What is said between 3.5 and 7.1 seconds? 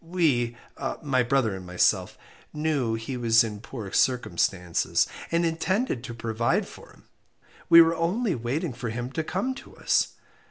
poor circumstances, and intended to provide for him.